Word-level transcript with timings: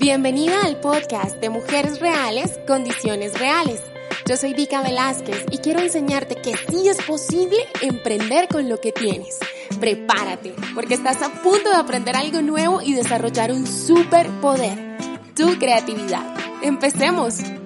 Bienvenida 0.00 0.62
al 0.64 0.80
podcast 0.80 1.36
de 1.42 1.50
Mujeres 1.50 2.00
Reales, 2.00 2.58
Condiciones 2.66 3.38
Reales. 3.38 3.82
Yo 4.24 4.38
soy 4.38 4.54
Vika 4.54 4.82
Velázquez 4.82 5.44
y 5.50 5.58
quiero 5.58 5.80
enseñarte 5.80 6.36
que 6.36 6.56
sí 6.56 6.88
es 6.88 7.02
posible 7.02 7.58
emprender 7.82 8.48
con 8.48 8.70
lo 8.70 8.80
que 8.80 8.92
tienes. 8.92 9.38
Prepárate, 9.78 10.54
porque 10.74 10.94
estás 10.94 11.20
a 11.20 11.28
punto 11.42 11.68
de 11.68 11.76
aprender 11.76 12.16
algo 12.16 12.40
nuevo 12.40 12.80
y 12.80 12.94
desarrollar 12.94 13.52
un 13.52 13.66
superpoder, 13.66 14.96
tu 15.36 15.58
creatividad. 15.58 16.34
Empecemos. 16.62 17.59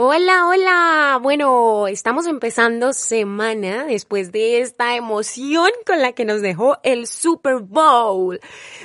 Hola, 0.00 0.46
hola. 0.46 1.18
Bueno, 1.20 1.88
estamos 1.88 2.28
empezando 2.28 2.92
semana 2.92 3.84
después 3.84 4.30
de 4.30 4.60
esta 4.60 4.94
emoción 4.94 5.68
con 5.84 6.00
la 6.00 6.12
que 6.12 6.24
nos 6.24 6.40
dejó 6.40 6.78
el 6.84 7.08
Super 7.08 7.56
Bowl. 7.62 8.38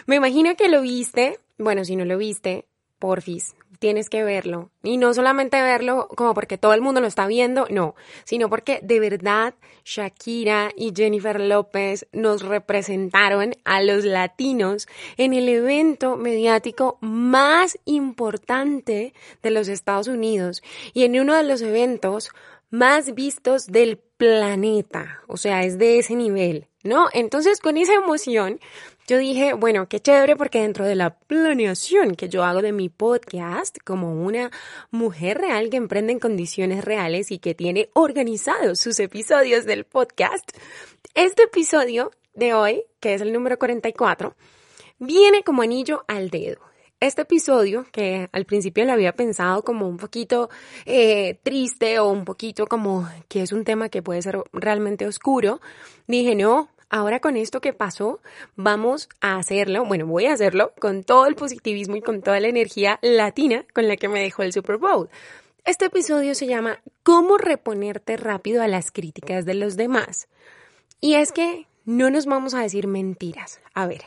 Me 0.07 0.15
imagino 0.15 0.55
que 0.55 0.69
lo 0.69 0.81
viste. 0.81 1.39
Bueno, 1.59 1.85
si 1.85 1.95
no 1.95 2.03
lo 2.03 2.17
viste, 2.17 2.65
porfis, 3.03 3.53
tienes 3.79 4.09
que 4.09 4.23
verlo. 4.23 4.69
Y 4.81 4.95
no 4.95 5.13
solamente 5.13 5.61
verlo 5.61 6.07
como 6.15 6.33
porque 6.33 6.57
todo 6.57 6.73
el 6.73 6.79
mundo 6.79 7.01
lo 7.01 7.07
está 7.07 7.27
viendo, 7.27 7.67
no, 7.69 7.95
sino 8.23 8.49
porque 8.49 8.79
de 8.81 9.01
verdad 9.01 9.55
Shakira 9.83 10.71
y 10.77 10.93
Jennifer 10.95 11.37
López 11.41 12.07
nos 12.13 12.43
representaron 12.43 13.55
a 13.65 13.81
los 13.81 14.05
latinos 14.05 14.87
en 15.17 15.33
el 15.33 15.49
evento 15.49 16.15
mediático 16.15 16.97
más 17.01 17.77
importante 17.83 19.13
de 19.41 19.51
los 19.51 19.67
Estados 19.67 20.07
Unidos 20.07 20.63
y 20.93 21.03
en 21.03 21.19
uno 21.19 21.35
de 21.35 21.43
los 21.43 21.61
eventos 21.61 22.29
más 22.73 23.13
vistos 23.13 23.67
del 23.67 23.99
planeta. 24.17 25.21
O 25.27 25.37
sea, 25.37 25.63
es 25.63 25.77
de 25.77 25.99
ese 25.99 26.15
nivel, 26.15 26.69
¿no? 26.81 27.07
Entonces, 27.13 27.59
con 27.59 27.77
esa 27.77 27.93
emoción, 27.93 28.59
yo 29.05 29.19
dije, 29.19 29.53
bueno, 29.53 29.87
qué 29.87 29.99
chévere 29.99 30.35
porque 30.35 30.61
dentro 30.61 30.83
de 30.83 30.95
la 30.95 31.19
planeación 31.19 32.15
que 32.15 32.29
yo 32.29 32.43
hago 32.43 32.63
de 32.63 32.71
mi 32.71 32.89
podcast, 32.89 33.77
como 33.85 34.23
una 34.23 34.49
mujer 34.89 35.37
real 35.37 35.69
que 35.69 35.77
emprende 35.77 36.13
en 36.13 36.19
condiciones 36.19 36.83
reales 36.83 37.29
y 37.29 37.37
que 37.37 37.53
tiene 37.53 37.91
organizados 37.93 38.79
sus 38.79 38.99
episodios 38.99 39.65
del 39.65 39.83
podcast, 39.85 40.49
este 41.13 41.43
episodio 41.43 42.09
de 42.33 42.55
hoy, 42.55 42.85
que 42.99 43.13
es 43.13 43.21
el 43.21 43.33
número 43.33 43.59
44, 43.59 44.35
viene 44.97 45.43
como 45.43 45.61
anillo 45.61 46.05
al 46.07 46.31
dedo. 46.31 46.72
Este 47.03 47.23
episodio, 47.23 47.85
que 47.91 48.29
al 48.31 48.45
principio 48.45 48.85
lo 48.85 48.93
había 48.93 49.11
pensado 49.11 49.61
como 49.61 49.89
un 49.89 49.97
poquito 49.97 50.49
eh, 50.85 51.37
triste 51.43 51.99
o 51.99 52.09
un 52.09 52.23
poquito 52.23 52.65
como 52.65 53.09
que 53.27 53.41
es 53.41 53.51
un 53.51 53.65
tema 53.65 53.89
que 53.89 54.01
puede 54.01 54.21
ser 54.21 54.41
realmente 54.53 55.05
oscuro, 55.05 55.59
dije, 56.07 56.33
no, 56.33 56.69
ahora 56.89 57.19
con 57.19 57.35
esto 57.35 57.59
que 57.59 57.73
pasó, 57.73 58.21
vamos 58.55 59.09
a 59.19 59.35
hacerlo, 59.35 59.83
bueno, 59.83 60.07
voy 60.07 60.27
a 60.27 60.31
hacerlo 60.31 60.71
con 60.79 61.03
todo 61.03 61.25
el 61.25 61.35
positivismo 61.35 61.97
y 61.97 62.01
con 62.01 62.21
toda 62.21 62.39
la 62.39 62.47
energía 62.47 62.99
latina 63.01 63.65
con 63.73 63.89
la 63.89 63.97
que 63.97 64.07
me 64.07 64.21
dejó 64.21 64.43
el 64.43 64.53
Super 64.53 64.77
Bowl. 64.77 65.09
Este 65.65 65.87
episodio 65.87 66.35
se 66.35 66.47
llama 66.47 66.79
¿Cómo 67.03 67.37
reponerte 67.37 68.15
rápido 68.15 68.63
a 68.63 68.69
las 68.69 68.91
críticas 68.91 69.43
de 69.43 69.55
los 69.55 69.75
demás? 69.75 70.29
Y 71.01 71.15
es 71.15 71.33
que 71.33 71.67
no 71.85 72.09
nos 72.09 72.25
vamos 72.25 72.53
a 72.53 72.61
decir 72.61 72.87
mentiras. 72.87 73.59
A 73.73 73.87
ver, 73.87 74.03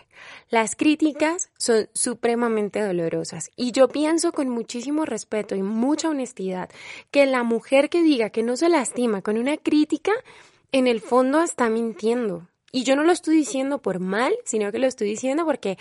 las 0.49 0.77
críticas 0.77 1.51
son 1.59 1.89
supremamente 1.93 2.81
dolorosas 2.81 3.51
y 3.57 3.73
yo 3.73 3.89
pienso 3.89 4.33
con 4.33 4.49
muchísimo 4.49 5.05
respeto 5.05 5.55
y 5.55 5.63
mucha 5.63 6.09
honestidad 6.09 6.71
que 7.11 7.27
la 7.27 7.43
mujer 7.43 7.91
que 7.91 8.03
diga 8.03 8.31
que 8.31 8.43
no 8.43 8.57
se 8.57 8.69
lastima 8.69 9.23
con 9.23 9.37
una 9.39 9.57
crítica, 9.57 10.13
en 10.73 10.87
el 10.87 11.01
fondo 11.01 11.43
está 11.43 11.71
mintiendo. 11.71 12.49
Y 12.73 12.85
yo 12.85 12.97
no 12.97 13.05
lo 13.05 13.13
estoy 13.13 13.37
diciendo 13.37 13.81
por 13.81 14.01
mal, 14.01 14.35
sino 14.45 14.71
que 14.73 14.79
lo 14.79 14.87
estoy 14.87 15.09
diciendo 15.09 15.45
porque 15.45 15.79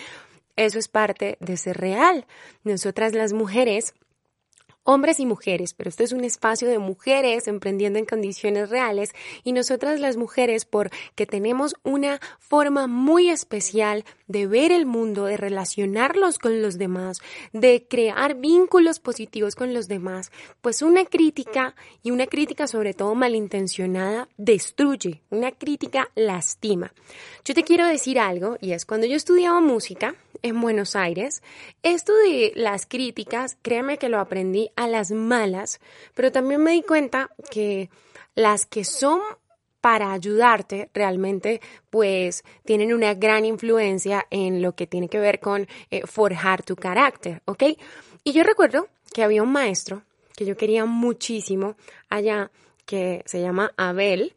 eso 0.55 0.79
es 0.79 0.87
parte 0.87 1.37
de 1.39 1.57
ser 1.57 1.77
real. 1.77 2.25
Nosotras 2.63 3.13
las 3.13 3.33
mujeres 3.33 3.93
hombres 4.85 5.19
y 5.19 5.25
mujeres, 5.25 5.73
pero 5.73 5.89
este 5.89 6.03
es 6.03 6.13
un 6.13 6.23
espacio 6.23 6.69
de 6.69 6.77
mujeres 6.79 7.47
emprendiendo 7.47 7.99
en 7.99 8.05
condiciones 8.05 8.69
reales 8.69 9.11
y 9.43 9.51
nosotras 9.51 9.99
las 9.99 10.15
mujeres 10.15 10.63
porque 10.65 11.25
tenemos 11.25 11.75
una 11.83 12.21
forma 12.39 12.87
muy 12.87 13.29
especial 13.29 14.05
de 14.27 14.47
ver 14.47 14.71
el 14.71 14.85
mundo, 14.85 15.25
de 15.25 15.37
relacionarlos 15.37 16.37
con 16.37 16.61
los 16.61 16.77
demás, 16.77 17.17
de 17.51 17.85
crear 17.89 18.35
vínculos 18.35 18.99
positivos 18.99 19.55
con 19.55 19.73
los 19.73 19.87
demás, 19.87 20.31
pues 20.61 20.83
una 20.83 21.03
crítica 21.05 21.75
y 22.03 22.11
una 22.11 22.27
crítica 22.27 22.67
sobre 22.67 22.93
todo 22.93 23.15
malintencionada 23.15 24.29
destruye, 24.37 25.23
una 25.31 25.51
crítica 25.51 26.11
lastima. 26.15 26.93
Yo 27.43 27.55
te 27.55 27.63
quiero 27.63 27.87
decir 27.87 28.19
algo 28.19 28.57
y 28.61 28.73
es 28.73 28.85
cuando 28.85 29.07
yo 29.07 29.15
estudiaba 29.15 29.59
música, 29.61 30.15
en 30.45 30.61
Buenos 30.61 30.95
Aires. 30.95 31.41
Esto 31.81 32.13
de 32.15 32.53
las 32.55 32.85
críticas, 32.85 33.57
créeme 33.63 33.97
que 33.97 34.09
lo 34.09 34.19
aprendí 34.19 34.69
a 34.75 34.87
las 34.87 35.11
malas, 35.11 35.79
pero 36.13 36.31
también 36.31 36.61
me 36.61 36.71
di 36.71 36.83
cuenta 36.83 37.29
que 37.49 37.89
las 38.35 38.65
que 38.65 38.83
son 38.83 39.21
para 39.81 40.13
ayudarte 40.13 40.89
realmente 40.93 41.61
pues 41.91 42.43
tienen 42.65 42.93
una 42.93 43.13
gran 43.13 43.45
influencia 43.45 44.25
en 44.31 44.61
lo 44.61 44.73
que 44.73 44.87
tiene 44.87 45.09
que 45.09 45.19
ver 45.19 45.39
con 45.39 45.67
eh, 45.91 46.01
forjar 46.07 46.63
tu 46.63 46.75
carácter, 46.75 47.41
¿ok? 47.45 47.63
Y 48.23 48.31
yo 48.33 48.43
recuerdo 48.43 48.87
que 49.13 49.23
había 49.23 49.43
un 49.43 49.51
maestro 49.51 50.01
que 50.35 50.45
yo 50.45 50.57
quería 50.57 50.85
muchísimo 50.85 51.75
allá 52.09 52.51
que 52.85 53.23
se 53.25 53.41
llama 53.41 53.71
Abel. 53.77 54.33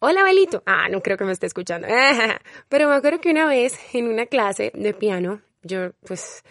Hola, 0.00 0.20
Abelito. 0.20 0.62
Ah, 0.66 0.88
no 0.88 1.00
creo 1.00 1.16
que 1.16 1.24
me 1.24 1.32
esté 1.32 1.46
escuchando. 1.46 1.88
Pero 2.68 2.88
me 2.88 2.94
acuerdo 2.94 3.20
que 3.20 3.30
una 3.30 3.46
vez 3.46 3.78
en 3.92 4.08
una 4.08 4.26
clase 4.26 4.70
de 4.74 4.94
piano 4.94 5.40
yo, 5.62 5.92
pues, 6.06 6.42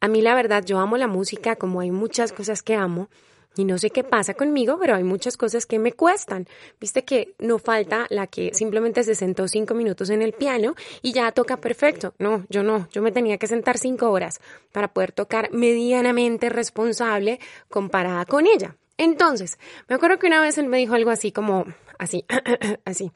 a 0.00 0.08
mí 0.08 0.22
la 0.22 0.34
verdad, 0.34 0.64
yo 0.64 0.78
amo 0.78 0.96
la 0.96 1.06
música 1.06 1.56
como 1.56 1.80
hay 1.80 1.90
muchas 1.90 2.32
cosas 2.32 2.62
que 2.62 2.74
amo. 2.74 3.08
Y 3.56 3.64
no 3.64 3.78
sé 3.78 3.90
qué 3.90 4.02
pasa 4.02 4.34
conmigo, 4.34 4.78
pero 4.80 4.96
hay 4.96 5.04
muchas 5.04 5.36
cosas 5.36 5.64
que 5.64 5.78
me 5.78 5.92
cuestan. 5.92 6.48
Viste 6.80 7.04
que 7.04 7.34
no 7.38 7.60
falta 7.60 8.06
la 8.10 8.26
que 8.26 8.52
simplemente 8.52 9.04
se 9.04 9.14
sentó 9.14 9.46
cinco 9.46 9.74
minutos 9.74 10.10
en 10.10 10.22
el 10.22 10.32
piano 10.32 10.74
y 11.02 11.12
ya 11.12 11.30
toca 11.30 11.58
perfecto. 11.58 12.14
No, 12.18 12.44
yo 12.48 12.64
no. 12.64 12.88
Yo 12.90 13.00
me 13.00 13.12
tenía 13.12 13.38
que 13.38 13.46
sentar 13.46 13.78
cinco 13.78 14.10
horas 14.10 14.40
para 14.72 14.92
poder 14.92 15.12
tocar 15.12 15.52
medianamente 15.52 16.48
responsable 16.48 17.38
comparada 17.68 18.24
con 18.24 18.48
ella. 18.48 18.76
Entonces, 18.96 19.58
me 19.88 19.94
acuerdo 19.94 20.18
que 20.18 20.26
una 20.26 20.40
vez 20.40 20.58
él 20.58 20.66
me 20.66 20.78
dijo 20.78 20.94
algo 20.94 21.10
así 21.10 21.30
como, 21.30 21.64
así, 21.98 22.24
así. 22.84 23.12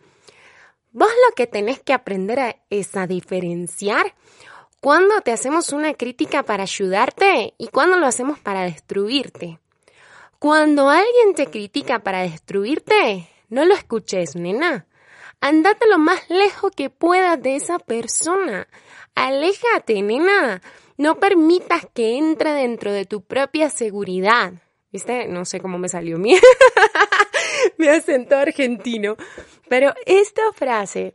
Vos 0.93 1.11
lo 1.29 1.35
que 1.35 1.47
tenés 1.47 1.81
que 1.81 1.93
aprender 1.93 2.57
es 2.71 2.97
a 2.97 3.07
diferenciar 3.07 4.15
¿Cuándo 4.81 5.21
te 5.23 5.33
hacemos 5.33 5.73
una 5.73 5.95
crítica 5.95 6.45
para 6.45 6.63
ayudarte 6.63 7.53
y 7.59 7.67
cuándo 7.67 7.97
lo 7.97 8.07
hacemos 8.07 8.39
para 8.39 8.63
destruirte? 8.63 9.59
Cuando 10.39 10.89
alguien 10.89 11.35
te 11.35 11.49
critica 11.49 11.99
para 11.99 12.23
destruirte, 12.23 13.29
no 13.49 13.65
lo 13.65 13.75
escuches, 13.75 14.37
nena. 14.37 14.87
Andate 15.41 15.89
lo 15.89 15.99
más 15.99 16.31
lejos 16.31 16.71
que 16.77 16.91
puedas 16.91 17.43
de 17.43 17.57
esa 17.57 17.81
persona. 17.81 18.69
Aléjate, 19.17 20.01
nena. 20.01 20.63
No 20.97 21.19
permitas 21.19 21.85
que 21.93 22.17
entre 22.17 22.53
dentro 22.53 22.93
de 22.93 23.05
tu 23.05 23.23
propia 23.23 23.71
seguridad. 23.71 24.53
¿Viste? 24.93 25.27
No 25.27 25.45
sé 25.45 25.59
cómo 25.59 25.79
me 25.79 25.89
salió 25.89 26.19
mi, 26.19 26.39
mi 27.79 27.89
acento 27.89 28.37
argentino. 28.37 29.17
Pero 29.69 29.93
esta 30.07 30.53
frase 30.53 31.15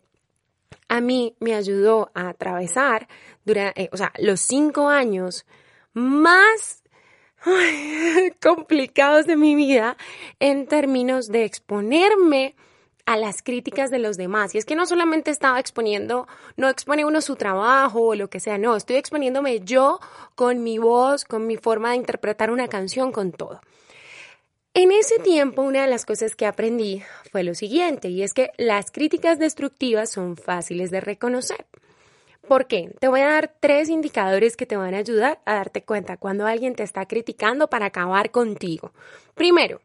a 0.88 1.02
mí 1.02 1.36
me 1.40 1.56
ayudó 1.56 2.12
a 2.14 2.30
atravesar 2.30 3.08
eh, 3.46 3.90
o 3.92 3.98
sea, 3.98 4.14
los 4.20 4.40
cinco 4.40 4.90
años 4.90 5.46
más 5.94 6.84
complicados 8.42 9.26
de 9.26 9.36
mi 9.36 9.56
vida 9.56 9.98
en 10.40 10.68
términos 10.68 11.28
de 11.28 11.44
exponerme 11.44 12.56
a 13.06 13.18
las 13.18 13.44
críticas 13.44 13.92
de 13.92 14.00
los 14.00 14.16
demás. 14.16 14.56
Y 14.56 14.58
es 14.60 14.66
que 14.66 14.76
no 14.76 14.86
solamente 14.86 15.30
estaba 15.30 15.60
exponiendo, 15.60 16.26
no 16.56 16.70
expone 16.70 17.04
uno 17.04 17.20
su 17.20 17.36
trabajo 17.36 18.02
o 18.02 18.16
lo 18.16 18.30
que 18.30 18.40
sea, 18.40 18.58
no, 18.58 18.78
estoy 18.78 18.96
exponiéndome 18.96 19.60
yo 19.60 20.00
con 20.36 20.64
mi 20.64 20.78
voz, 20.78 21.26
con 21.26 21.46
mi 21.46 21.58
forma 21.58 21.92
de 21.92 21.98
interpretar 21.98 22.50
una 22.50 22.70
canción, 22.70 23.12
con 23.12 23.34
todo. 23.34 23.60
En 24.76 24.92
ese 24.92 25.20
tiempo, 25.20 25.62
una 25.62 25.84
de 25.84 25.88
las 25.88 26.04
cosas 26.04 26.36
que 26.36 26.48
aprendí 26.48 27.04
fue 27.32 27.44
lo 27.44 27.54
siguiente, 27.54 28.10
y 28.10 28.24
es 28.24 28.34
que 28.34 28.50
las 28.58 28.90
críticas 28.90 29.38
destructivas 29.38 30.10
son 30.10 30.36
fáciles 30.36 30.90
de 30.90 31.00
reconocer. 31.00 31.68
¿Por 32.48 32.66
qué? 32.66 32.92
Te 33.00 33.08
voy 33.08 33.22
a 33.22 33.28
dar 33.28 33.54
tres 33.60 33.88
indicadores 33.88 34.58
que 34.58 34.66
te 34.66 34.76
van 34.76 34.96
a 34.96 34.98
ayudar 34.98 35.40
a 35.46 35.54
darte 35.54 35.84
cuenta 35.84 36.18
cuando 36.18 36.48
alguien 36.48 36.74
te 36.74 36.82
está 36.82 37.06
criticando 37.06 37.70
para 37.70 37.86
acabar 37.86 38.32
contigo. 38.32 38.94
Primero, 39.36 39.80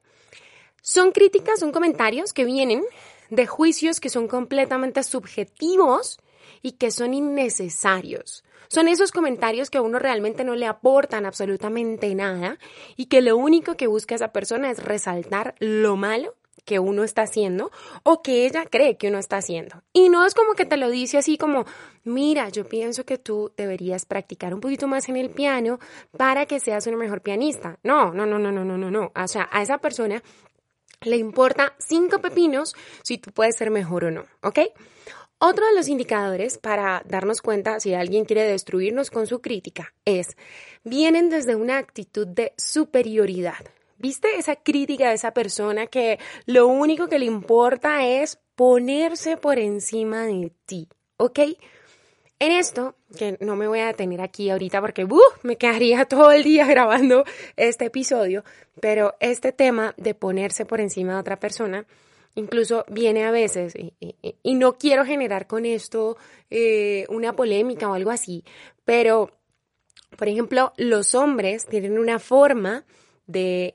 son 0.80 1.12
críticas, 1.12 1.60
son 1.60 1.70
comentarios 1.70 2.32
que 2.32 2.46
vienen 2.46 2.82
de 3.28 3.46
juicios 3.46 4.00
que 4.00 4.08
son 4.08 4.26
completamente 4.26 5.02
subjetivos 5.02 6.18
y 6.62 6.72
que 6.72 6.90
son 6.90 7.14
innecesarios. 7.14 8.44
Son 8.68 8.86
esos 8.86 9.12
comentarios 9.12 9.70
que 9.70 9.78
a 9.78 9.82
uno 9.82 9.98
realmente 9.98 10.44
no 10.44 10.54
le 10.54 10.66
aportan 10.66 11.24
absolutamente 11.24 12.14
nada 12.14 12.58
y 12.96 13.06
que 13.06 13.22
lo 13.22 13.36
único 13.36 13.76
que 13.76 13.86
busca 13.86 14.14
esa 14.14 14.32
persona 14.32 14.70
es 14.70 14.82
resaltar 14.82 15.54
lo 15.58 15.96
malo 15.96 16.34
que 16.68 16.78
uno 16.78 17.02
está 17.02 17.22
haciendo 17.22 17.70
o 18.02 18.20
que 18.20 18.44
ella 18.44 18.66
cree 18.66 18.98
que 18.98 19.08
uno 19.08 19.18
está 19.18 19.38
haciendo. 19.38 19.82
Y 19.94 20.10
no 20.10 20.26
es 20.26 20.34
como 20.34 20.52
que 20.52 20.66
te 20.66 20.76
lo 20.76 20.90
dice 20.90 21.16
así 21.16 21.38
como, 21.38 21.64
mira, 22.04 22.50
yo 22.50 22.68
pienso 22.68 23.06
que 23.06 23.16
tú 23.16 23.52
deberías 23.56 24.04
practicar 24.04 24.52
un 24.52 24.60
poquito 24.60 24.86
más 24.86 25.08
en 25.08 25.16
el 25.16 25.30
piano 25.30 25.78
para 26.18 26.44
que 26.44 26.60
seas 26.60 26.86
una 26.86 26.98
mejor 26.98 27.22
pianista. 27.22 27.78
No, 27.82 28.12
no, 28.12 28.26
no, 28.26 28.38
no, 28.38 28.52
no, 28.52 28.66
no, 28.66 28.76
no, 28.76 28.90
no. 28.90 29.12
O 29.16 29.28
sea, 29.28 29.48
a 29.50 29.62
esa 29.62 29.78
persona 29.78 30.22
le 31.00 31.16
importa 31.16 31.74
cinco 31.78 32.18
pepinos 32.18 32.74
si 33.02 33.16
tú 33.16 33.30
puedes 33.32 33.56
ser 33.56 33.70
mejor 33.70 34.04
o 34.04 34.10
no, 34.10 34.26
¿ok? 34.42 34.58
Otro 35.40 35.64
de 35.66 35.74
los 35.74 35.86
indicadores 35.86 36.58
para 36.58 37.00
darnos 37.06 37.42
cuenta 37.42 37.78
si 37.78 37.94
alguien 37.94 38.24
quiere 38.24 38.42
destruirnos 38.42 39.08
con 39.08 39.28
su 39.28 39.40
crítica 39.40 39.94
es, 40.04 40.36
vienen 40.82 41.30
desde 41.30 41.54
una 41.54 41.78
actitud 41.78 42.26
de 42.26 42.54
superioridad. 42.56 43.64
¿Viste 43.98 44.36
esa 44.36 44.56
crítica 44.56 45.08
de 45.08 45.14
esa 45.14 45.32
persona 45.32 45.86
que 45.86 46.18
lo 46.46 46.66
único 46.66 47.06
que 47.06 47.20
le 47.20 47.26
importa 47.26 48.04
es 48.04 48.40
ponerse 48.56 49.36
por 49.36 49.60
encima 49.60 50.26
de 50.26 50.52
ti? 50.66 50.88
¿Ok? 51.18 51.38
En 52.40 52.52
esto, 52.52 52.96
que 53.16 53.36
no 53.40 53.54
me 53.54 53.68
voy 53.68 53.78
a 53.78 53.86
detener 53.86 54.20
aquí 54.20 54.50
ahorita 54.50 54.80
porque 54.80 55.04
uh, 55.04 55.20
me 55.44 55.56
quedaría 55.56 56.04
todo 56.08 56.32
el 56.32 56.42
día 56.42 56.66
grabando 56.66 57.24
este 57.56 57.84
episodio, 57.86 58.42
pero 58.80 59.14
este 59.20 59.52
tema 59.52 59.94
de 59.96 60.14
ponerse 60.14 60.64
por 60.64 60.80
encima 60.80 61.14
de 61.14 61.20
otra 61.20 61.38
persona 61.38 61.86
incluso 62.38 62.84
viene 62.88 63.24
a 63.24 63.30
veces, 63.30 63.74
y, 63.74 64.54
no 64.54 64.78
quiero 64.78 65.04
generar 65.04 65.46
con 65.46 65.66
esto 65.66 66.16
eh, 66.50 67.06
una 67.08 67.34
polémica 67.34 67.90
o 67.90 67.94
algo 67.94 68.10
así, 68.10 68.44
pero, 68.84 69.30
por 70.16 70.28
ejemplo, 70.28 70.72
los 70.76 71.14
hombres 71.14 71.66
tienen 71.66 71.98
una 71.98 72.18
forma 72.18 72.84
de 73.26 73.74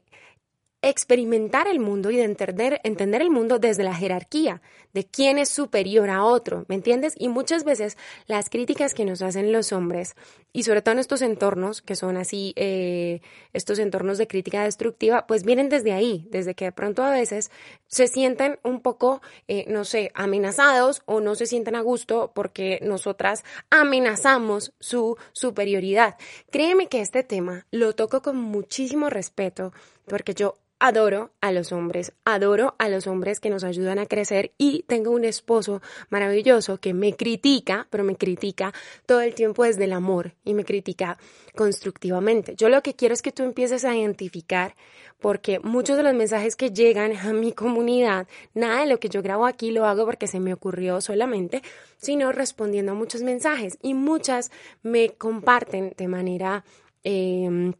experimentar 0.84 1.68
el 1.68 1.80
mundo 1.80 2.12
y 2.12 2.18
de 2.18 2.26
entender, 2.26 2.82
entender 2.84 3.22
el 3.22 3.32
mundo 3.32 3.58
desde 3.58 3.84
la 3.84 3.96
jerarquía, 3.96 4.62
de 4.94 5.06
quién 5.06 5.40
es 5.40 5.48
superior 5.48 6.10
a 6.10 6.26
otro, 6.26 6.66
¿me 6.68 6.76
entiendes? 6.76 7.16
Y 7.18 7.30
muchas 7.30 7.64
veces 7.64 7.98
las 8.28 8.50
críticas 8.50 8.94
que 8.94 9.06
nos 9.06 9.22
hacen 9.22 9.54
los 9.54 9.72
hombres, 9.72 10.16
y 10.52 10.64
sobre 10.64 10.82
todo 10.82 10.92
en 10.92 11.00
estos 11.00 11.22
entornos, 11.22 11.82
que 11.82 11.96
son 11.96 12.18
así, 12.18 12.54
eh, 12.58 13.22
estos 13.54 13.80
entornos 13.80 14.18
de 14.18 14.28
crítica 14.28 14.66
destructiva, 14.66 15.26
pues 15.26 15.46
vienen 15.46 15.70
desde 15.70 15.94
ahí, 15.94 16.28
desde 16.30 16.54
que 16.54 16.66
de 16.66 16.72
pronto 16.74 17.02
a 17.04 17.12
veces 17.12 17.50
se 17.88 18.08
sienten 18.08 18.60
un 18.62 18.82
poco, 18.82 19.22
eh, 19.48 19.66
no 19.70 19.86
sé, 19.86 20.12
amenazados 20.14 21.02
o 21.06 21.22
no 21.22 21.36
se 21.36 21.46
sienten 21.46 21.76
a 21.76 21.82
gusto 21.82 22.34
porque 22.36 22.80
nosotras 22.84 23.46
amenazamos 23.70 24.74
su 24.80 25.18
superioridad. 25.32 26.18
Créeme 26.52 26.88
que 26.88 27.00
este 27.00 27.24
tema 27.24 27.66
lo 27.72 27.96
toco 27.96 28.22
con 28.22 28.36
muchísimo 28.36 29.10
respeto, 29.10 29.72
porque 30.06 30.34
yo 30.34 30.56
adoro 30.84 31.32
a 31.40 31.54
los 31.54 31.72
hombres, 31.72 32.12
adoro 32.26 32.76
a 32.78 32.90
los 32.90 33.08
hombres 33.08 33.40
que 33.40 33.50
nos 33.50 33.64
ayudan 33.64 34.00
a 34.00 34.06
crecer 34.06 34.52
y 34.58 34.84
tengo 34.84 35.12
un 35.12 35.24
esposo 35.24 35.82
maravilloso 36.10 36.82
que 36.82 36.94
me 36.94 37.16
critica, 37.16 37.88
pero 37.90 38.04
me 38.04 38.18
critica 38.18 38.74
todo 39.06 39.22
el 39.22 39.34
tiempo 39.34 39.64
desde 39.64 39.86
el 39.86 39.94
amor 39.94 40.36
y 40.44 40.54
me 40.54 40.66
critica 40.66 41.18
constructivamente. 41.56 42.56
Yo 42.58 42.68
lo 42.68 42.84
que 42.84 42.96
quiero 42.96 43.14
es 43.14 43.22
que 43.22 43.32
tú 43.32 43.44
empieces 43.44 43.86
a 43.86 43.96
identificar 43.96 44.76
porque 45.22 45.62
muchos 45.62 45.96
de 45.96 46.04
los 46.04 46.16
mensajes 46.16 46.58
que 46.58 46.72
llegan 46.72 47.16
a 47.16 47.32
mi 47.32 47.54
comunidad, 47.54 48.28
nada 48.54 48.82
de 48.82 48.88
lo 48.88 49.00
que 49.00 49.08
yo 49.08 49.22
grabo 49.22 49.46
aquí 49.46 49.72
lo 49.72 49.86
hago 49.86 50.04
porque 50.04 50.28
se 50.28 50.42
me 50.42 50.54
ocurrió 50.54 51.00
solamente, 51.00 51.62
sino 51.96 52.34
respondiendo 52.34 52.92
a 52.92 52.96
muchos 52.96 53.22
mensajes 53.22 53.78
y 53.82 53.94
muchas 53.94 54.52
me 54.82 55.12
comparten 55.12 55.94
de 55.96 56.08
manera... 56.10 56.66
Eh, 57.06 57.72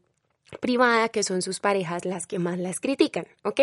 privada 0.58 1.08
que 1.08 1.22
son 1.22 1.42
sus 1.42 1.60
parejas 1.60 2.04
las 2.04 2.26
que 2.26 2.38
más 2.38 2.58
las 2.58 2.80
critican, 2.80 3.26
¿ok? 3.42 3.60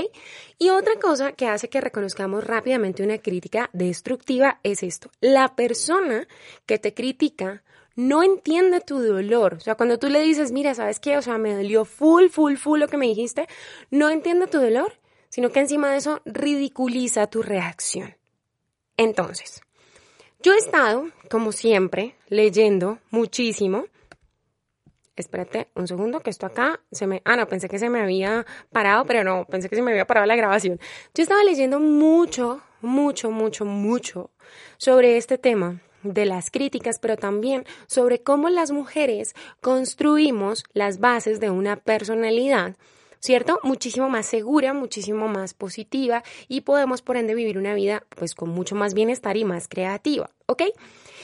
Y 0.57 0.69
otra 0.69 0.93
cosa 1.01 1.33
que 1.33 1.47
hace 1.47 1.69
que 1.69 1.81
reconozcamos 1.81 2.43
rápidamente 2.43 3.03
una 3.03 3.17
crítica 3.17 3.69
destructiva 3.73 4.59
es 4.63 4.83
esto. 4.83 5.09
La 5.19 5.55
persona 5.55 6.27
que 6.65 6.79
te 6.79 6.93
critica 6.93 7.63
no 7.95 8.23
entiende 8.23 8.81
tu 8.81 8.99
dolor. 8.99 9.55
O 9.55 9.59
sea, 9.59 9.75
cuando 9.75 9.99
tú 9.99 10.07
le 10.07 10.21
dices, 10.21 10.51
mira, 10.51 10.73
¿sabes 10.73 10.99
qué? 10.99 11.17
O 11.17 11.21
sea, 11.21 11.37
me 11.37 11.53
dolió 11.53 11.85
full, 11.85 12.27
full, 12.29 12.55
full 12.55 12.79
lo 12.79 12.87
que 12.87 12.97
me 12.97 13.07
dijiste, 13.07 13.47
no 13.89 14.09
entiende 14.09 14.47
tu 14.47 14.59
dolor, 14.59 14.93
sino 15.29 15.51
que 15.51 15.59
encima 15.59 15.91
de 15.91 15.97
eso 15.97 16.21
ridiculiza 16.25 17.27
tu 17.27 17.41
reacción. 17.41 18.15
Entonces, 18.97 19.61
yo 20.41 20.53
he 20.53 20.57
estado, 20.57 21.09
como 21.29 21.51
siempre, 21.51 22.15
leyendo 22.27 22.99
muchísimo 23.09 23.85
espérate 25.15 25.69
un 25.75 25.87
segundo, 25.87 26.19
que 26.21 26.29
esto 26.29 26.45
acá 26.45 26.79
se 26.91 27.07
me... 27.07 27.21
Ah, 27.25 27.35
no, 27.35 27.47
pensé 27.47 27.69
que 27.69 27.79
se 27.79 27.89
me 27.89 28.01
había 28.01 28.45
parado, 28.71 29.05
pero 29.05 29.23
no, 29.23 29.45
pensé 29.45 29.69
que 29.69 29.75
se 29.75 29.81
me 29.81 29.91
había 29.91 30.07
parado 30.07 30.25
la 30.25 30.35
grabación. 30.35 30.79
Yo 31.13 31.23
estaba 31.23 31.43
leyendo 31.43 31.79
mucho, 31.79 32.61
mucho, 32.81 33.31
mucho, 33.31 33.65
mucho 33.65 34.31
sobre 34.77 35.17
este 35.17 35.37
tema 35.37 35.81
de 36.03 36.25
las 36.25 36.49
críticas, 36.49 36.99
pero 36.99 37.17
también 37.17 37.65
sobre 37.87 38.21
cómo 38.21 38.49
las 38.49 38.71
mujeres 38.71 39.35
construimos 39.61 40.63
las 40.73 40.99
bases 40.99 41.39
de 41.39 41.49
una 41.49 41.75
personalidad, 41.75 42.75
¿cierto? 43.19 43.59
Muchísimo 43.63 44.09
más 44.09 44.25
segura, 44.25 44.73
muchísimo 44.73 45.27
más 45.27 45.53
positiva 45.53 46.23
y 46.47 46.61
podemos 46.61 47.01
por 47.01 47.17
ende 47.17 47.35
vivir 47.35 47.57
una 47.57 47.75
vida 47.75 48.03
pues 48.15 48.33
con 48.33 48.49
mucho 48.49 48.75
más 48.75 48.93
bienestar 48.93 49.37
y 49.37 49.45
más 49.45 49.67
creativa, 49.67 50.31
¿ok? 50.47 50.63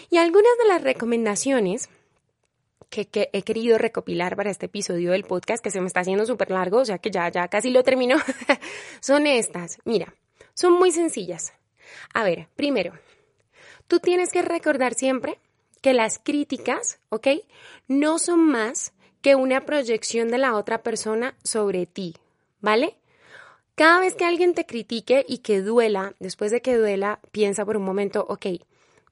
Y 0.09 0.17
algunas 0.17 0.57
de 0.61 0.67
las 0.67 0.83
recomendaciones 0.83 1.89
que, 2.89 3.29
he 3.33 3.41
querido 3.43 3.77
recopilar 3.77 4.35
para 4.35 4.49
este 4.49 4.67
episodio 4.67 5.11
del 5.11 5.23
podcast, 5.23 5.63
que 5.63 5.71
se 5.71 5.81
me 5.81 5.87
está 5.87 6.01
haciendo 6.01 6.25
súper 6.25 6.51
largo, 6.51 6.79
o 6.79 6.85
sea 6.85 6.99
que 6.99 7.11
ya, 7.11 7.29
ya 7.29 7.47
casi 7.47 7.69
lo 7.69 7.83
termino, 7.83 8.17
son 9.01 9.27
estas. 9.27 9.79
Mira, 9.85 10.13
son 10.53 10.73
muy 10.73 10.91
sencillas. 10.91 11.53
A 12.13 12.23
ver, 12.23 12.47
primero, 12.55 12.93
tú 13.87 13.99
tienes 13.99 14.31
que 14.31 14.41
recordar 14.41 14.93
siempre 14.93 15.39
que 15.81 15.93
las 15.93 16.19
críticas, 16.19 16.99
¿ok? 17.09 17.27
No 17.87 18.19
son 18.19 18.39
más 18.39 18.93
que 19.21 19.35
una 19.35 19.65
proyección 19.65 20.29
de 20.29 20.37
la 20.37 20.55
otra 20.55 20.83
persona 20.83 21.35
sobre 21.43 21.85
ti, 21.85 22.15
¿vale? 22.61 22.97
Cada 23.75 23.99
vez 23.99 24.15
que 24.15 24.25
alguien 24.25 24.55
te 24.55 24.65
critique 24.65 25.23
y 25.27 25.39
que 25.39 25.61
duela, 25.61 26.15
después 26.19 26.51
de 26.51 26.61
que 26.61 26.75
duela, 26.75 27.19
piensa 27.31 27.63
por 27.63 27.77
un 27.77 27.83
momento, 27.83 28.25
ok, 28.27 28.47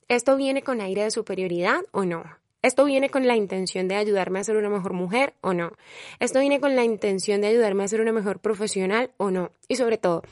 ¿esto 0.08 0.36
viene 0.38 0.64
con 0.64 0.82
aire 0.82 1.04
de 1.04 1.12
superioridad 1.12 1.82
o 1.92 2.04
no? 2.04 2.24
¿Esto 2.66 2.84
viene 2.84 3.12
con 3.12 3.28
la 3.28 3.36
intención 3.36 3.88
de 3.88 3.94
ayudarme 3.94 4.40
a 4.40 4.44
ser 4.44 4.58
una 4.58 4.70
mejor 4.70 4.94
mujer 4.94 5.36
o 5.42 5.54
no? 5.54 5.74
¿Esto 6.20 6.40
viene 6.40 6.60
con 6.60 6.76
la 6.76 6.84
intención 6.84 7.40
de 7.40 7.48
ayudarme 7.48 7.84
a 7.84 7.88
ser 7.88 8.02
una 8.02 8.12
mejor 8.12 8.40
profesional 8.40 9.12
o 9.18 9.30
no? 9.30 9.52
Y 9.68 9.76
sobre 9.76 10.00
todo, 10.00 10.24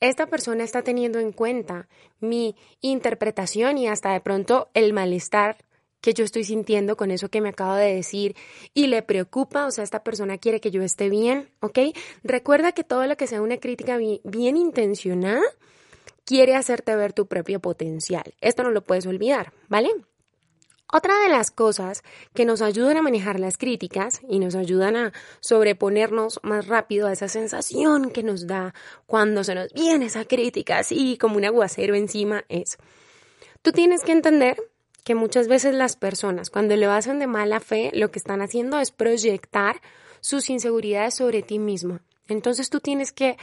esta 0.00 0.26
persona 0.26 0.64
está 0.64 0.80
teniendo 0.80 1.18
en 1.18 1.30
cuenta 1.32 1.86
mi 2.20 2.56
interpretación 2.80 3.76
y 3.76 3.86
hasta 3.86 4.14
de 4.14 4.20
pronto 4.22 4.70
el 4.72 4.94
malestar 4.94 5.58
que 6.00 6.14
yo 6.14 6.24
estoy 6.24 6.44
sintiendo 6.44 6.96
con 6.96 7.10
eso 7.10 7.28
que 7.28 7.42
me 7.42 7.50
acabo 7.50 7.74
de 7.74 7.94
decir 7.94 8.34
y 8.72 8.86
le 8.86 9.02
preocupa, 9.02 9.66
o 9.66 9.70
sea, 9.70 9.84
esta 9.84 10.02
persona 10.02 10.38
quiere 10.38 10.62
que 10.62 10.70
yo 10.70 10.80
esté 10.80 11.10
bien, 11.10 11.50
¿ok? 11.60 11.78
Recuerda 12.22 12.72
que 12.72 12.84
todo 12.84 13.06
lo 13.06 13.18
que 13.18 13.26
sea 13.26 13.42
una 13.42 13.58
crítica 13.58 13.98
bien, 13.98 14.56
intencionada 14.56 15.42
quiere 16.24 16.56
hacerte 16.56 16.96
ver 16.96 17.12
tu 17.12 17.26
propio 17.26 17.60
potencial. 17.60 18.34
Esto 18.40 18.62
no 18.62 18.70
lo 18.70 18.84
puedes 18.84 19.04
olvidar, 19.04 19.52
¿vale? 19.68 19.90
Otra 20.92 21.18
de 21.20 21.28
las 21.28 21.50
cosas 21.50 22.02
que 22.34 22.44
nos 22.44 22.62
ayudan 22.62 22.96
a 22.96 23.02
manejar 23.02 23.40
las 23.40 23.56
críticas 23.56 24.20
y 24.28 24.38
nos 24.38 24.54
ayudan 24.54 24.96
a 24.96 25.12
sobreponernos 25.40 26.40
más 26.42 26.66
rápido 26.68 27.08
a 27.08 27.12
esa 27.12 27.28
sensación 27.28 28.10
que 28.10 28.22
nos 28.22 28.46
da 28.46 28.74
cuando 29.06 29.44
se 29.44 29.54
nos 29.54 29.72
viene 29.72 30.06
esa 30.06 30.24
crítica 30.24 30.78
así 30.78 31.16
como 31.18 31.36
un 31.36 31.44
aguacero 31.44 31.94
encima 31.94 32.44
es, 32.48 32.78
tú 33.62 33.72
tienes 33.72 34.02
que 34.02 34.12
entender 34.12 34.56
que 35.04 35.14
muchas 35.14 35.48
veces 35.48 35.74
las 35.74 35.96
personas 35.96 36.50
cuando 36.50 36.76
lo 36.76 36.92
hacen 36.92 37.18
de 37.18 37.26
mala 37.26 37.60
fe 37.60 37.90
lo 37.94 38.10
que 38.10 38.18
están 38.18 38.42
haciendo 38.42 38.78
es 38.78 38.90
proyectar 38.90 39.80
sus 40.20 40.48
inseguridades 40.48 41.14
sobre 41.14 41.42
ti 41.42 41.58
mismo. 41.58 42.00
Entonces 42.28 42.70
tú 42.70 42.80
tienes 42.80 43.12
que 43.12 43.36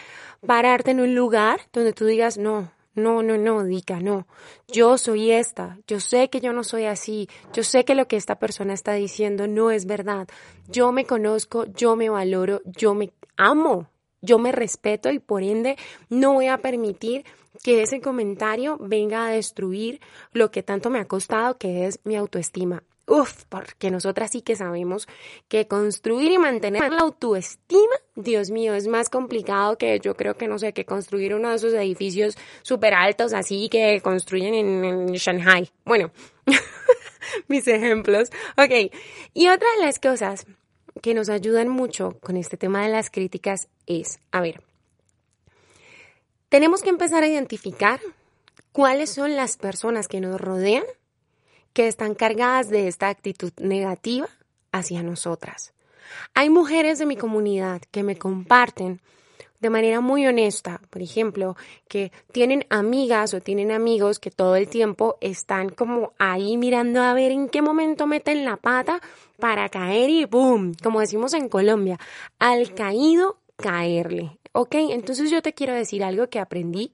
pararte 0.46 0.92
en 0.92 1.00
un 1.00 1.14
lugar 1.14 1.62
donde 1.72 1.94
tú 1.94 2.06
digas, 2.06 2.40
no, 2.40 2.72
no, 2.94 3.24
no, 3.24 3.38
no, 3.38 3.64
Dica, 3.64 4.00
no. 4.00 4.28
Yo 4.68 4.98
soy 4.98 5.32
esta. 5.32 5.78
Yo 5.88 6.00
sé 6.00 6.30
que 6.30 6.42
yo 6.42 6.52
no 6.52 6.64
soy 6.64 6.86
así. 6.86 7.30
Yo 7.54 7.64
sé 7.64 7.86
que 7.86 7.96
lo 7.96 8.08
que 8.08 8.18
esta 8.18 8.38
persona 8.38 8.74
está 8.74 8.94
diciendo 8.94 9.48
no 9.48 9.72
es 9.72 9.86
verdad. 9.86 10.28
Yo 10.68 10.92
me 10.92 11.06
conozco, 11.06 11.66
yo 11.66 11.96
me 11.96 12.10
valoro, 12.10 12.62
yo 12.66 12.94
me 12.94 13.12
amo, 13.38 13.88
yo 14.22 14.40
me 14.40 14.52
respeto 14.52 15.10
y 15.12 15.20
por 15.20 15.44
ende 15.44 15.78
no 16.10 16.34
voy 16.34 16.48
a 16.48 16.58
permitir 16.58 17.26
que 17.64 17.82
ese 17.82 18.02
comentario 18.02 18.78
venga 18.80 19.26
a 19.26 19.32
destruir 19.32 20.02
lo 20.34 20.52
que 20.52 20.64
tanto 20.64 20.90
me 20.90 21.00
ha 21.00 21.08
costado, 21.08 21.58
que 21.58 21.86
es 21.86 22.00
mi 22.04 22.16
autoestima. 22.16 22.84
Uf, 23.12 23.44
porque 23.50 23.92
nosotras 23.92 24.32
sí 24.32 24.42
que 24.42 24.56
sabemos 24.56 25.06
que 25.50 25.68
construir 25.68 26.32
y 26.32 26.38
mantener 26.38 26.94
la 26.94 27.02
autoestima, 27.02 27.94
Dios 28.16 28.52
mío, 28.52 28.74
es 28.74 28.88
más 28.88 29.10
complicado 29.10 29.78
que 29.78 30.00
yo 30.00 30.16
creo 30.16 30.38
que 30.38 30.48
no 30.48 30.58
sé, 30.58 30.72
que 30.72 30.86
construir 30.86 31.36
uno 31.36 31.50
de 31.50 31.58
esos 31.58 31.74
edificios 31.74 32.38
súper 32.62 32.94
altos 32.94 33.34
así 33.34 33.68
que 33.68 34.00
construyen 34.02 34.54
en, 34.54 34.86
en 34.86 35.08
Shanghai. 35.12 35.70
Bueno, 35.84 36.12
mis 37.50 37.68
ejemplos. 37.68 38.30
Ok, 38.56 38.94
y 39.34 39.50
otra 39.50 39.68
de 39.78 39.86
las 39.86 40.00
cosas 40.00 40.48
que 41.02 41.14
nos 41.14 41.28
ayudan 41.28 41.68
mucho 41.68 42.18
con 42.22 42.38
este 42.38 42.56
tema 42.56 42.82
de 42.84 42.94
las 42.94 43.10
críticas 43.10 43.68
es, 43.88 44.20
a 44.32 44.40
ver, 44.40 44.62
Tenemos 46.48 46.82
que 46.82 46.90
empezar 46.92 47.24
a 47.24 47.28
identificar 47.28 48.00
cuáles 48.72 49.10
son 49.10 49.36
las 49.36 49.58
personas 49.58 50.08
que 50.08 50.22
nos 50.22 50.40
rodean 50.40 50.86
que 51.74 51.88
están 51.88 52.16
cargadas 52.16 52.70
de 52.70 52.88
esta 52.88 53.10
actitud 53.10 53.52
negativa 53.58 54.28
hacia 54.72 55.04
nosotras. 55.04 55.74
Hay 56.34 56.50
mujeres 56.50 57.00
de 57.00 57.06
mi 57.06 57.16
comunidad 57.16 57.82
que 57.92 58.04
me 58.04 58.18
comparten 58.18 59.02
de 59.62 59.70
manera 59.70 60.02
muy 60.02 60.26
honesta, 60.26 60.82
por 60.90 61.04
ejemplo, 61.04 61.56
que 61.88 62.12
tienen 62.32 62.66
amigas 62.70 63.34
o 63.36 63.42
tienen 63.42 63.72
amigos 63.72 64.18
que 64.18 64.32
todo 64.32 64.56
el 64.56 64.68
tiempo 64.68 65.18
están 65.22 65.70
como 65.70 66.14
ahí 66.18 66.58
mirando 66.58 67.02
a 67.02 67.14
ver 67.14 67.32
en 67.32 67.48
qué 67.48 67.62
momento 67.62 68.08
meten 68.08 68.44
la 68.44 68.58
pata 68.58 69.00
para 69.40 69.70
caer 69.70 70.10
y 70.10 70.26
¡boom! 70.26 70.74
Como 70.82 71.00
decimos 71.00 71.36
en 71.36 71.48
Colombia, 71.48 72.00
al 72.40 72.74
caído 72.74 73.38
caerle. 73.56 74.40
¿Ok? 74.52 74.74
Entonces 74.74 75.30
yo 75.30 75.42
te 75.44 75.54
quiero 75.54 75.74
decir 75.74 76.04
algo 76.04 76.28
que 76.28 76.40
aprendí 76.40 76.92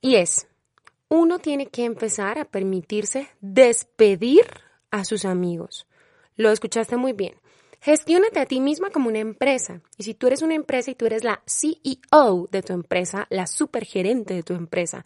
y 0.00 0.16
es, 0.16 0.48
uno 1.08 1.38
tiene 1.38 1.66
que 1.66 1.84
empezar 1.84 2.38
a 2.38 2.44
permitirse 2.44 3.28
despedir 3.40 4.46
a 4.90 5.04
sus 5.04 5.24
amigos. 5.24 5.86
Lo 6.36 6.50
escuchaste 6.50 6.96
muy 6.96 7.12
bien. 7.12 7.34
Gestiónate 7.80 8.40
a 8.40 8.46
ti 8.46 8.60
misma 8.60 8.88
como 8.88 9.08
una 9.08 9.18
empresa. 9.18 9.82
Y 9.98 10.04
si 10.04 10.14
tú 10.14 10.26
eres 10.26 10.40
una 10.40 10.54
empresa 10.54 10.90
y 10.90 10.94
tú 10.94 11.04
eres 11.04 11.22
la 11.22 11.42
CEO 11.46 12.48
de 12.50 12.62
tu 12.62 12.72
empresa, 12.72 13.26
la 13.28 13.46
supergerente 13.46 14.32
de 14.32 14.42
tu 14.42 14.54
empresa, 14.54 15.04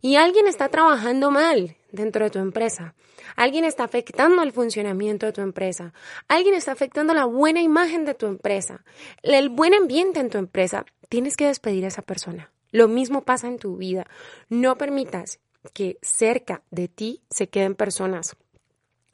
y 0.00 0.16
alguien 0.16 0.46
está 0.46 0.68
trabajando 0.68 1.30
mal 1.30 1.76
dentro 1.90 2.24
de 2.24 2.30
tu 2.30 2.38
empresa, 2.38 2.94
alguien 3.36 3.64
está 3.64 3.84
afectando 3.84 4.42
el 4.42 4.52
funcionamiento 4.52 5.26
de 5.26 5.32
tu 5.32 5.40
empresa, 5.40 5.92
alguien 6.28 6.54
está 6.54 6.72
afectando 6.72 7.14
la 7.14 7.24
buena 7.24 7.62
imagen 7.62 8.04
de 8.04 8.14
tu 8.14 8.26
empresa, 8.26 8.84
el 9.22 9.48
buen 9.48 9.74
ambiente 9.74 10.20
en 10.20 10.30
tu 10.30 10.38
empresa, 10.38 10.84
tienes 11.08 11.36
que 11.36 11.46
despedir 11.46 11.84
a 11.84 11.88
esa 11.88 12.02
persona. 12.02 12.53
Lo 12.74 12.88
mismo 12.88 13.22
pasa 13.22 13.46
en 13.46 13.60
tu 13.60 13.76
vida. 13.76 14.04
No 14.48 14.76
permitas 14.76 15.38
que 15.72 15.96
cerca 16.02 16.64
de 16.72 16.88
ti 16.88 17.22
se 17.30 17.48
queden 17.48 17.76
personas 17.76 18.36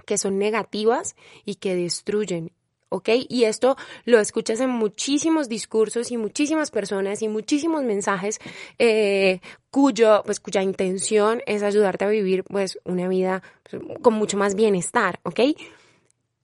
que 0.07 0.17
son 0.17 0.39
negativas 0.39 1.15
y 1.45 1.57
que 1.57 1.77
destruyen 1.77 2.53
¿ok? 2.89 3.11
Y 3.29 3.45
esto 3.45 3.77
lo 4.07 4.19
escuchas 4.19 4.61
en 4.61 4.71
muchísimos 4.71 5.51
discursos 5.51 6.11
y 6.11 6.17
muchísimas 6.17 6.71
personas 6.71 7.21
y 7.21 7.29
muchísimos 7.29 7.85
mensajes 7.85 8.41
eh, 8.79 9.41
cuyo, 9.71 10.23
pues, 10.25 10.41
cuya 10.41 10.63
intención 10.63 11.43
es 11.45 11.63
ayudarte 11.63 12.07
a 12.07 12.09
vivir 12.09 12.45
pues 12.45 12.81
una 12.85 13.09
vida 13.09 13.43
pues, 13.71 13.83
con 14.01 14.15
mucho 14.15 14.39
más 14.39 14.55
bienestar, 14.55 15.21
¿ok? 15.23 15.41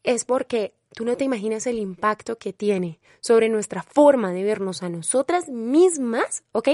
Es 0.04 0.26
porque 0.26 0.74
tú 0.94 1.06
no 1.06 1.16
te 1.16 1.24
imaginas 1.24 1.66
el 1.66 1.78
impacto 1.78 2.36
que 2.36 2.52
tiene 2.52 3.00
sobre 3.20 3.48
nuestra 3.48 3.82
forma 3.82 4.32
de 4.32 4.44
vernos 4.44 4.82
a 4.82 4.90
nosotras 4.90 5.48
mismas, 5.48 6.44
¿ok? 6.52 6.68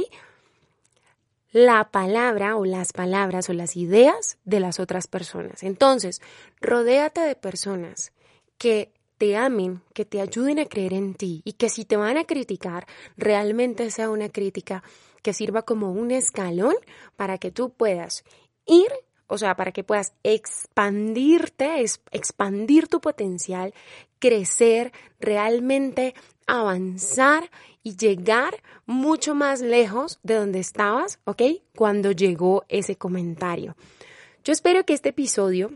La 1.52 1.90
palabra 1.90 2.56
o 2.56 2.64
las 2.64 2.92
palabras 2.92 3.48
o 3.50 3.52
las 3.52 3.76
ideas 3.76 4.38
de 4.44 4.58
las 4.58 4.80
otras 4.80 5.06
personas. 5.06 5.62
Entonces, 5.62 6.22
rodéate 6.60 7.20
de 7.20 7.36
personas 7.36 8.12
que 8.56 8.90
te 9.18 9.36
amen, 9.36 9.82
que 9.94 10.04
te 10.04 10.20
ayuden 10.20 10.58
a 10.58 10.64
creer 10.64 10.94
en 10.94 11.14
ti 11.14 11.42
y 11.44 11.52
que 11.52 11.68
si 11.68 11.84
te 11.84 11.96
van 11.96 12.16
a 12.16 12.24
criticar, 12.24 12.86
realmente 13.16 13.90
sea 13.90 14.10
una 14.10 14.30
crítica 14.30 14.82
que 15.22 15.32
sirva 15.32 15.62
como 15.62 15.92
un 15.92 16.10
escalón 16.10 16.74
para 17.16 17.38
que 17.38 17.50
tú 17.50 17.70
puedas 17.70 18.24
ir, 18.66 18.90
o 19.26 19.38
sea, 19.38 19.54
para 19.54 19.72
que 19.72 19.84
puedas 19.84 20.14
expandirte, 20.22 21.84
expandir 22.10 22.88
tu 22.88 23.00
potencial, 23.00 23.74
crecer, 24.18 24.92
realmente 25.20 26.14
avanzar 26.46 27.50
y 27.82 27.96
llegar 27.96 28.62
mucho 28.86 29.34
más 29.34 29.60
lejos 29.60 30.18
de 30.22 30.34
donde 30.34 30.60
estabas, 30.60 31.18
¿ok? 31.24 31.42
Cuando 31.76 32.12
llegó 32.12 32.64
ese 32.68 32.96
comentario. 32.96 33.76
Yo 34.44 34.52
espero 34.52 34.84
que 34.84 34.92
este 34.92 35.10
episodio, 35.10 35.70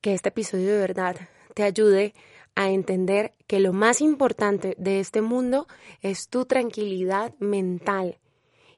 que 0.00 0.14
este 0.14 0.28
episodio 0.28 0.72
de 0.72 0.78
verdad 0.78 1.16
te 1.54 1.62
ayude 1.62 2.14
a 2.54 2.70
entender 2.70 3.34
que 3.46 3.60
lo 3.60 3.72
más 3.72 4.00
importante 4.00 4.74
de 4.78 5.00
este 5.00 5.20
mundo 5.20 5.66
es 6.00 6.28
tu 6.28 6.46
tranquilidad 6.46 7.34
mental 7.38 8.18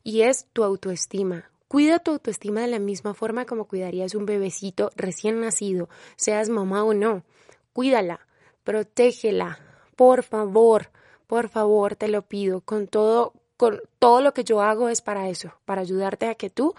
y 0.02 0.22
es 0.22 0.46
tu 0.52 0.64
autoestima. 0.64 1.50
Cuida 1.68 1.98
tu 1.98 2.12
autoestima 2.12 2.62
de 2.62 2.68
la 2.68 2.78
misma 2.78 3.14
forma 3.14 3.44
como 3.44 3.66
cuidarías 3.66 4.14
un 4.14 4.26
bebecito 4.26 4.90
recién 4.96 5.40
nacido, 5.40 5.88
seas 6.16 6.48
mamá 6.48 6.82
o 6.82 6.94
no. 6.94 7.24
Cuídala, 7.72 8.26
protégela, 8.64 9.60
por 9.98 10.22
favor, 10.22 10.90
por 11.26 11.48
favor, 11.48 11.96
te 11.96 12.06
lo 12.06 12.22
pido, 12.22 12.60
con 12.60 12.86
todo, 12.86 13.32
con 13.56 13.80
todo 13.98 14.20
lo 14.20 14.32
que 14.32 14.44
yo 14.44 14.62
hago 14.62 14.88
es 14.88 15.00
para 15.02 15.28
eso, 15.28 15.52
para 15.64 15.80
ayudarte 15.80 16.28
a 16.28 16.36
que 16.36 16.50
tú 16.50 16.76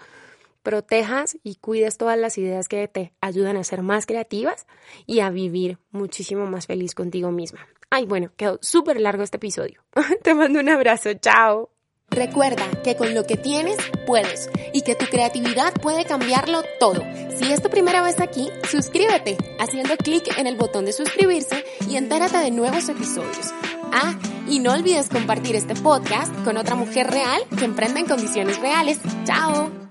protejas 0.62 1.36
y 1.42 1.56
cuides 1.56 1.98
todas 1.98 2.18
las 2.18 2.38
ideas 2.38 2.66
que 2.66 2.88
te 2.88 3.12
ayudan 3.20 3.58
a 3.58 3.64
ser 3.64 3.82
más 3.82 4.06
creativas 4.06 4.66
y 5.04 5.20
a 5.20 5.28
vivir 5.28 5.76
muchísimo 5.90 6.46
más 6.46 6.66
feliz 6.66 6.94
contigo 6.94 7.30
misma. 7.30 7.68
Ay, 7.90 8.06
bueno, 8.06 8.32
quedó 8.38 8.58
súper 8.62 8.98
largo 8.98 9.22
este 9.22 9.36
episodio. 9.36 9.82
te 10.22 10.32
mando 10.32 10.58
un 10.58 10.70
abrazo, 10.70 11.12
chao. 11.12 11.79
Recuerda 12.10 12.64
que 12.82 12.96
con 12.96 13.14
lo 13.14 13.24
que 13.24 13.36
tienes 13.36 13.76
puedes 14.06 14.50
y 14.72 14.82
que 14.82 14.96
tu 14.96 15.06
creatividad 15.06 15.72
puede 15.74 16.04
cambiarlo 16.04 16.62
todo. 16.78 17.02
Si 17.38 17.52
es 17.52 17.62
tu 17.62 17.70
primera 17.70 18.02
vez 18.02 18.20
aquí, 18.20 18.50
suscríbete 18.68 19.36
haciendo 19.58 19.96
clic 19.96 20.36
en 20.36 20.46
el 20.46 20.56
botón 20.56 20.84
de 20.84 20.92
suscribirse 20.92 21.64
y 21.88 21.96
entérate 21.96 22.38
de 22.38 22.50
nuevos 22.50 22.88
episodios. 22.88 23.52
Ah, 23.92 24.18
y 24.48 24.58
no 24.58 24.72
olvides 24.72 25.08
compartir 25.08 25.54
este 25.54 25.74
podcast 25.74 26.34
con 26.44 26.56
otra 26.56 26.74
mujer 26.74 27.10
real 27.10 27.40
que 27.56 27.64
emprenda 27.64 28.00
en 28.00 28.06
condiciones 28.06 28.58
reales. 28.60 28.98
¡Chao! 29.24 29.89